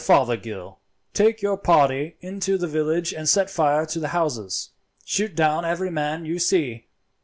[0.03, 0.79] Fothergill,
[1.13, 4.71] take your party into the village and set fire to the houses;
[5.05, 6.87] shoot down every man you see.